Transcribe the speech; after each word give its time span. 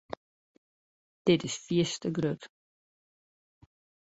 Dit 1.25 1.41
is 1.47 1.55
fierste 1.65 2.09
grut. 2.17 2.43